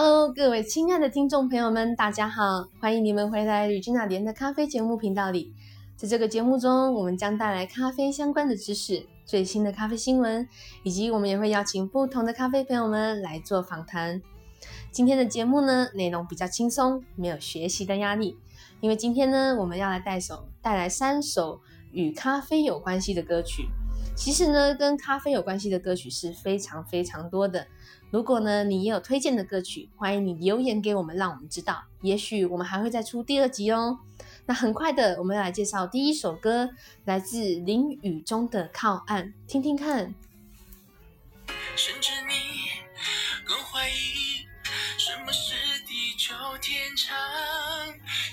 [0.00, 5.52] Hello，各位亲爱的听众朋友们，大家好，欢迎你们回来吕君娜莲的咖啡节目频道里。
[5.96, 10.48] 在这个节目中，我们将带来咖啡相关的知识、最新的咖啡新闻，
[10.84, 14.22] 以及我们也会邀请不同的咖啡朋友们来做访谈。
[14.92, 18.38] 今天的节目呢，内容比较轻松，没有学习的压力，
[18.80, 21.58] 因为今天呢，我们要来带首带来三首
[21.90, 23.64] 与咖啡有关系的歌曲。
[24.18, 27.68] 其实呢，跟咖啡有关系的歌曲是非常非常多的。
[28.10, 31.84] 如果呢，你也有推荐的歌曲，欢迎你留言给我们，让我们知道。
[32.02, 34.00] 也许我们还会再出第二集哦。
[34.44, 36.68] 那很快的，我们要来介绍第一首歌，
[37.04, 40.12] 来自淋雨中的靠岸，听听看。
[41.76, 42.34] 甚至你
[43.46, 44.44] 更怀疑
[44.98, 45.54] 什么是
[45.86, 47.16] 地久天长，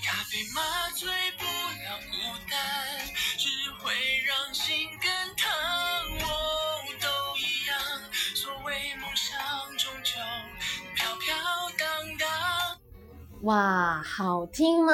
[0.03, 2.17] 咖啡麻醉不了孤
[2.49, 2.59] 单，
[3.37, 3.47] 只
[3.79, 3.93] 会
[4.25, 4.89] 让心
[13.41, 14.93] 哇，好听吗？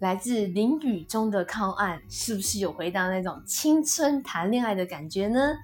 [0.00, 5.54] 来自淋雨中的靠岸，是不是有回到那种青春谈恋爱的感觉呢？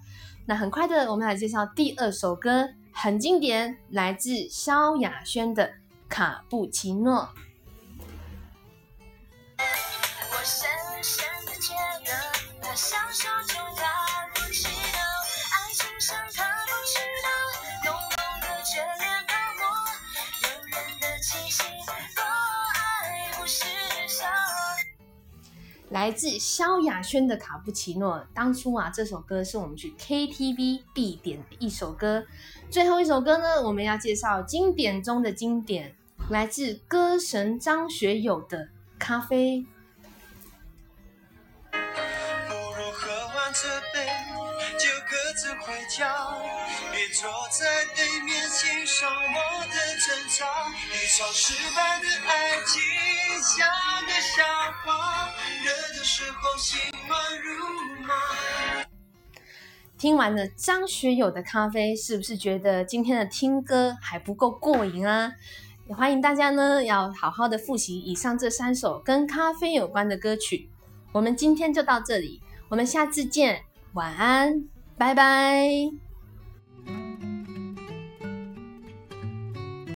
[0.47, 5.67] 那很快的，我们来介绍第二首歌，很经典，来自萧亚轩的
[6.09, 7.29] 《卡布奇诺》。
[25.93, 32.25] 来自萧亚轩的《卡布奇诺》，当初啊，这首歌是我们去 KTV 必点的一首歌。
[32.71, 35.95] 最后一首歌呢，我们要介绍经典中的经典，
[36.31, 38.65] 来自歌神张学友的
[38.99, 39.59] 《咖啡》。
[41.71, 44.09] 不如喝完这杯，
[44.79, 46.11] 就各自回家，
[46.91, 50.47] 别坐在对面欣赏我的争吵。
[50.91, 52.81] 一场失败的爱情
[53.43, 53.67] 像
[54.07, 54.45] 个笑
[54.85, 55.29] 话，
[55.65, 58.15] 热的时候心乱如麻。
[59.99, 65.33] 听完了张学友的咖啡，是不是觉得今天的听歌还不够过瘾啊？
[65.89, 70.69] 也欢迎大家呢，要好好的复习以上这三首跟咖啡有关的歌曲。
[71.13, 73.63] 我们今天就到这里，我们下次见，
[73.93, 74.65] 晚安。
[74.99, 76.02] 拜拜。